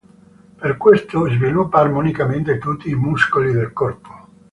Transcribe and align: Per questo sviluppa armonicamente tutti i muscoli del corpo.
Per 0.55 0.77
questo 0.77 1.27
sviluppa 1.29 1.77
armonicamente 1.81 2.57
tutti 2.57 2.89
i 2.89 2.95
muscoli 2.95 3.51
del 3.51 3.71
corpo. 3.71 4.27